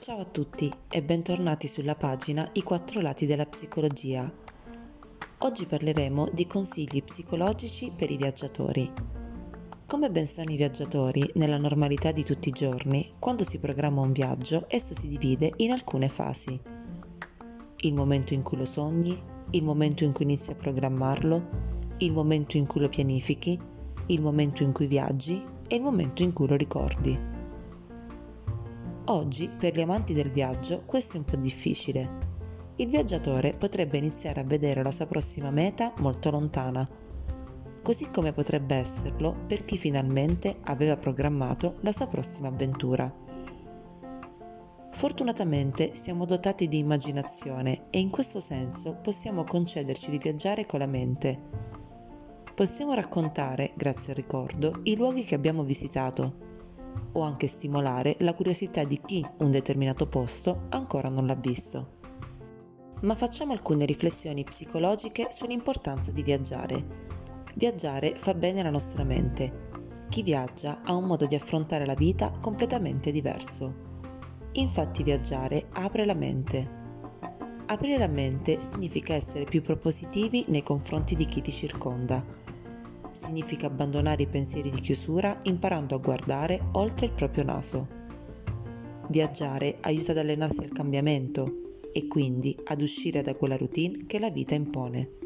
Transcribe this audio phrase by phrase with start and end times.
[0.00, 4.32] Ciao a tutti e bentornati sulla pagina I quattro lati della psicologia.
[5.38, 8.90] Oggi parleremo di consigli psicologici per i viaggiatori.
[9.86, 14.12] Come ben sanno i viaggiatori, nella normalità di tutti i giorni, quando si programma un
[14.12, 16.58] viaggio, esso si divide in alcune fasi.
[17.78, 19.20] Il momento in cui lo sogni,
[19.50, 21.48] il momento in cui inizi a programmarlo,
[21.98, 23.58] il momento in cui lo pianifichi,
[24.06, 27.27] il momento in cui viaggi e il momento in cui lo ricordi.
[29.10, 32.26] Oggi, per gli amanti del viaggio, questo è un po' difficile.
[32.76, 36.86] Il viaggiatore potrebbe iniziare a vedere la sua prossima meta molto lontana,
[37.82, 43.10] così come potrebbe esserlo per chi finalmente aveva programmato la sua prossima avventura.
[44.90, 50.86] Fortunatamente siamo dotati di immaginazione e in questo senso possiamo concederci di viaggiare con la
[50.86, 51.40] mente.
[52.54, 56.44] Possiamo raccontare, grazie al ricordo, i luoghi che abbiamo visitato
[57.12, 61.96] o anche stimolare la curiosità di chi un determinato posto ancora non l'ha visto.
[63.02, 67.06] Ma facciamo alcune riflessioni psicologiche sull'importanza di viaggiare.
[67.54, 69.66] Viaggiare fa bene alla nostra mente.
[70.08, 73.86] Chi viaggia ha un modo di affrontare la vita completamente diverso.
[74.52, 76.76] Infatti viaggiare apre la mente.
[77.66, 82.47] Aprire la mente significa essere più propositivi nei confronti di chi ti circonda
[83.18, 87.88] significa abbandonare i pensieri di chiusura imparando a guardare oltre il proprio naso.
[89.08, 94.30] Viaggiare aiuta ad allenarsi al cambiamento e quindi ad uscire da quella routine che la
[94.30, 95.16] vita impone.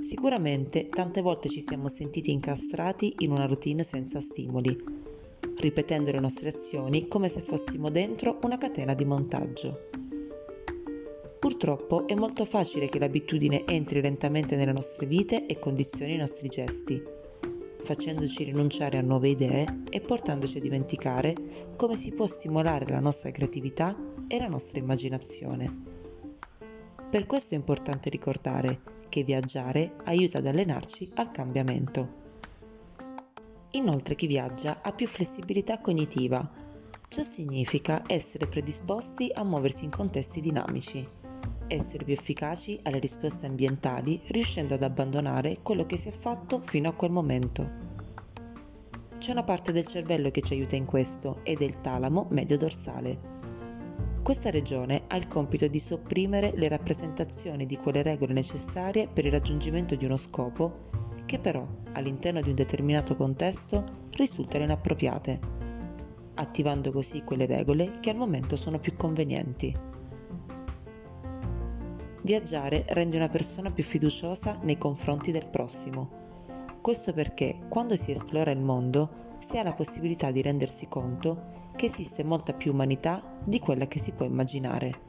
[0.00, 4.76] Sicuramente tante volte ci siamo sentiti incastrati in una routine senza stimoli,
[5.56, 10.03] ripetendo le nostre azioni come se fossimo dentro una catena di montaggio.
[11.44, 16.48] Purtroppo è molto facile che l'abitudine entri lentamente nelle nostre vite e condizioni i nostri
[16.48, 16.98] gesti,
[17.80, 21.34] facendoci rinunciare a nuove idee e portandoci a dimenticare
[21.76, 23.94] come si può stimolare la nostra creatività
[24.26, 25.82] e la nostra immaginazione.
[27.10, 28.80] Per questo è importante ricordare
[29.10, 32.08] che viaggiare aiuta ad allenarci al cambiamento.
[33.72, 36.50] Inoltre chi viaggia ha più flessibilità cognitiva.
[37.06, 41.22] Ciò significa essere predisposti a muoversi in contesti dinamici
[41.68, 46.88] essere più efficaci alle risposte ambientali riuscendo ad abbandonare quello che si è fatto fino
[46.88, 47.82] a quel momento.
[49.18, 53.32] C'è una parte del cervello che ci aiuta in questo ed è il talamo medio-dorsale.
[54.22, 59.32] Questa regione ha il compito di sopprimere le rappresentazioni di quelle regole necessarie per il
[59.32, 60.90] raggiungimento di uno scopo
[61.26, 65.40] che però, all'interno di un determinato contesto, risultano inappropriate,
[66.34, 69.93] attivando così quelle regole che al momento sono più convenienti.
[72.24, 76.08] Viaggiare rende una persona più fiduciosa nei confronti del prossimo.
[76.80, 81.84] Questo perché quando si esplora il mondo si ha la possibilità di rendersi conto che
[81.84, 85.00] esiste molta più umanità di quella che si può immaginare.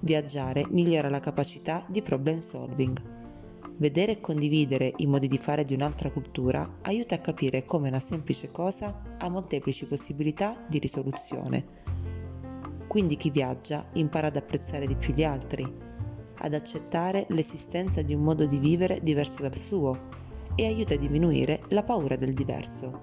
[0.00, 3.02] Viaggiare migliora la capacità di problem solving.
[3.76, 8.00] Vedere e condividere i modi di fare di un'altra cultura aiuta a capire come una
[8.00, 11.97] semplice cosa ha molteplici possibilità di risoluzione
[12.98, 15.72] quindi chi viaggia impara ad apprezzare di più gli altri,
[16.38, 20.08] ad accettare l'esistenza di un modo di vivere diverso dal suo
[20.56, 23.02] e aiuta a diminuire la paura del diverso.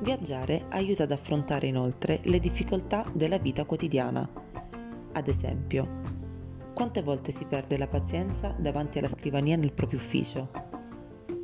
[0.00, 4.26] Viaggiare aiuta ad affrontare inoltre le difficoltà della vita quotidiana.
[5.12, 6.00] Ad esempio,
[6.72, 10.50] quante volte si perde la pazienza davanti alla scrivania nel proprio ufficio?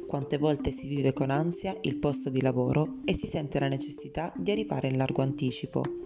[0.09, 4.33] Quante volte si vive con ansia il posto di lavoro e si sente la necessità
[4.35, 6.06] di arrivare in largo anticipo?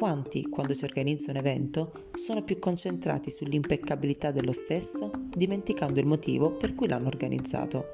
[0.00, 6.52] Quanti, quando si organizza un evento, sono più concentrati sull'impeccabilità dello stesso, dimenticando il motivo
[6.52, 7.84] per cui l'hanno organizzato.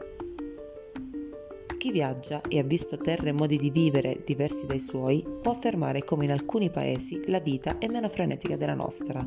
[1.77, 6.05] Chi viaggia e ha visto terre e modi di vivere diversi dai suoi può affermare
[6.05, 9.27] come in alcuni paesi la vita è meno frenetica della nostra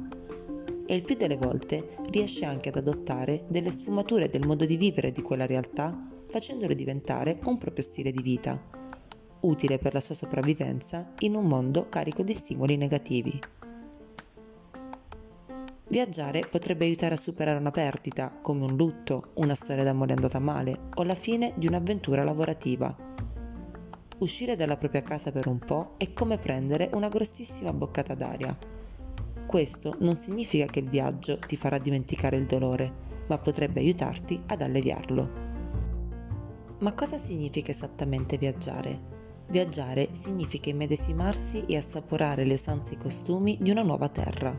[0.85, 5.12] e il più delle volte riesce anche ad adottare delle sfumature del modo di vivere
[5.12, 8.79] di quella realtà facendolo diventare un proprio stile di vita
[9.41, 13.39] utile per la sua sopravvivenza in un mondo carico di stimoli negativi.
[15.88, 20.89] Viaggiare potrebbe aiutare a superare una perdita, come un lutto, una storia d'amore andata male
[20.95, 22.95] o la fine di un'avventura lavorativa.
[24.19, 28.56] Uscire dalla propria casa per un po' è come prendere una grossissima boccata d'aria.
[29.47, 34.62] Questo non significa che il viaggio ti farà dimenticare il dolore, ma potrebbe aiutarti ad
[34.62, 35.30] alleviarlo.
[36.80, 39.19] Ma cosa significa esattamente viaggiare?
[39.50, 44.56] Viaggiare significa immedesimarsi e assaporare le usanze e i costumi di una nuova terra.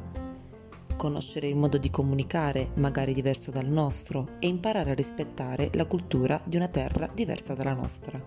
[0.96, 6.40] Conoscere il modo di comunicare, magari diverso dal nostro, e imparare a rispettare la cultura
[6.44, 8.20] di una terra diversa dalla nostra.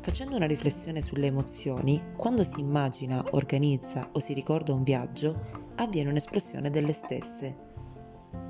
[0.00, 6.10] Facendo una riflessione sulle emozioni, quando si immagina, organizza o si ricorda un viaggio, avviene
[6.10, 7.56] un'esplosione delle stesse.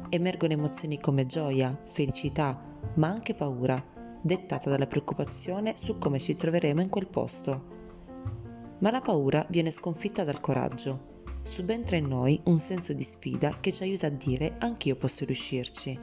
[0.08, 2.61] Emergono emozioni come gioia, felicità,
[2.94, 3.81] ma anche paura,
[4.20, 7.76] dettata dalla preoccupazione su come ci troveremo in quel posto.
[8.78, 11.16] Ma la paura viene sconfitta dal coraggio.
[11.42, 15.98] Subentra in noi un senso di sfida che ci aiuta a dire anch'io posso riuscirci.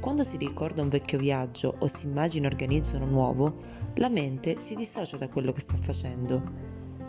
[0.00, 3.54] Quando si ricorda un vecchio viaggio o si immagina e organizza uno nuovo,
[3.96, 6.42] la mente si dissocia da quello che sta facendo.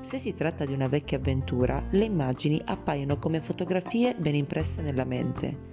[0.02, 5.06] Se si tratta di una vecchia avventura, le immagini appaiono come fotografie ben impresse nella
[5.06, 5.70] mente.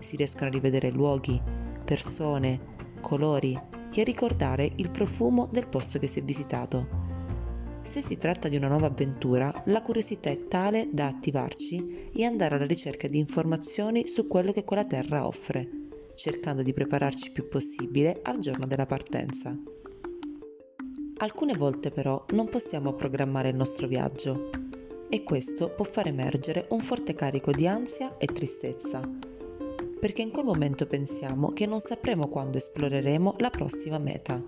[0.00, 1.40] Si riescono a rivedere luoghi,
[1.84, 3.58] persone, colori
[3.92, 7.08] e a ricordare il profumo del posto che si è visitato.
[7.82, 12.54] Se si tratta di una nuova avventura, la curiosità è tale da attivarci e andare
[12.54, 15.68] alla ricerca di informazioni su quello che quella terra offre,
[16.14, 19.56] cercando di prepararci il più possibile al giorno della partenza.
[21.16, 24.50] Alcune volte però non possiamo programmare il nostro viaggio
[25.08, 29.00] e questo può far emergere un forte carico di ansia e tristezza,
[30.00, 34.42] perché in quel momento pensiamo che non sapremo quando esploreremo la prossima meta.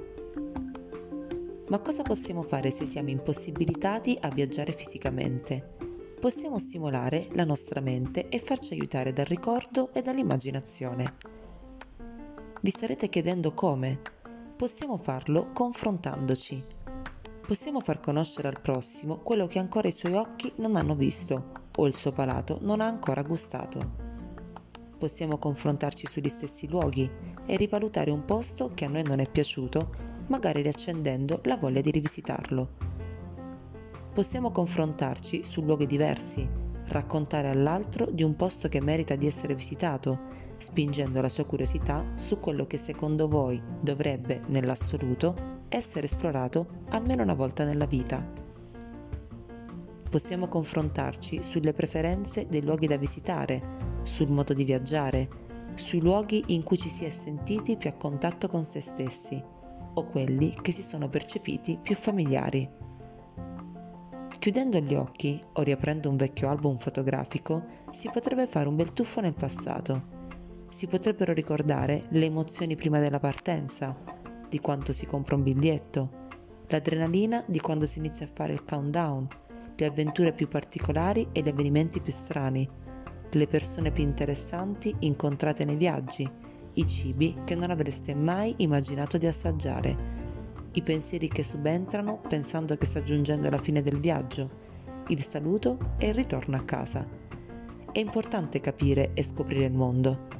[1.68, 5.76] Ma cosa possiamo fare se siamo impossibilitati a viaggiare fisicamente?
[6.18, 11.14] Possiamo stimolare la nostra mente e farci aiutare dal ricordo e dall'immaginazione.
[12.60, 14.20] Vi starete chiedendo come?
[14.62, 16.64] possiamo farlo confrontandoci.
[17.44, 21.86] Possiamo far conoscere al prossimo quello che ancora i suoi occhi non hanno visto o
[21.88, 24.01] il suo palato non ha ancora gustato.
[25.02, 27.10] Possiamo confrontarci sugli stessi luoghi
[27.44, 29.90] e rivalutare un posto che a noi non è piaciuto,
[30.28, 32.68] magari riaccendendo la voglia di rivisitarlo.
[34.14, 36.48] Possiamo confrontarci su luoghi diversi,
[36.86, 40.20] raccontare all'altro di un posto che merita di essere visitato
[40.58, 47.34] spingendo la sua curiosità su quello che secondo voi dovrebbe, nell'assoluto, essere esplorato almeno una
[47.34, 48.24] volta nella vita.
[50.08, 55.28] Possiamo confrontarci sulle preferenze dei luoghi da visitare, sul modo di viaggiare,
[55.74, 59.42] sui luoghi in cui ci si è sentiti più a contatto con se stessi
[59.94, 62.68] o quelli che si sono percepiti più familiari.
[64.38, 69.20] Chiudendo gli occhi o riaprendo un vecchio album fotografico, si potrebbe fare un bel tuffo
[69.20, 70.20] nel passato
[70.72, 73.94] si potrebbero ricordare le emozioni prima della partenza,
[74.48, 76.20] di quanto si compra un biglietto,
[76.68, 79.28] l'adrenalina di quando si inizia a fare il countdown,
[79.76, 82.66] le avventure più particolari e gli avvenimenti più strani,
[83.32, 86.28] le persone più interessanti incontrate nei viaggi,
[86.74, 90.20] i cibi che non avreste mai immaginato di assaggiare,
[90.72, 94.50] i pensieri che subentrano pensando che sta giungendo la fine del viaggio,
[95.08, 97.06] il saluto e il ritorno a casa.
[97.92, 100.32] È importante capire e scoprire il mondo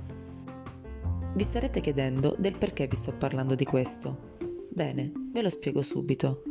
[1.35, 4.37] vi starete chiedendo del perché vi sto parlando di questo.
[4.69, 6.43] Bene, ve lo spiego subito.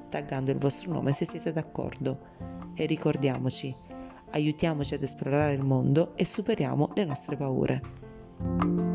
[0.10, 2.74] taggando il vostro nome se siete d'accordo.
[2.74, 3.76] E ricordiamoci,
[4.32, 8.95] aiutiamoci ad esplorare il mondo e superiamo le nostre paure.